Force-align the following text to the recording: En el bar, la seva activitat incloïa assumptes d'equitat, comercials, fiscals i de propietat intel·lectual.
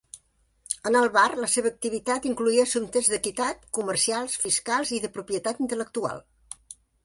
En 0.91 0.95
el 1.01 1.09
bar, 1.17 1.25
la 1.43 1.49
seva 1.55 1.71
activitat 1.71 2.25
incloïa 2.31 2.65
assumptes 2.69 3.11
d'equitat, 3.13 3.69
comercials, 3.81 4.41
fiscals 4.47 4.97
i 4.99 5.03
de 5.07 5.15
propietat 5.19 5.65
intel·lectual. 5.69 6.29